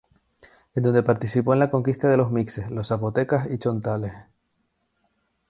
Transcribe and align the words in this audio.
En 0.73 0.81
donde 0.81 1.03
participó 1.03 1.53
en 1.53 1.59
la 1.59 1.69
conquista 1.69 2.09
de 2.09 2.17
los 2.17 2.31
mixes, 2.31 2.71
los 2.71 2.87
zapotecas 2.87 3.47
y 3.51 3.59
chontales. 3.59 4.13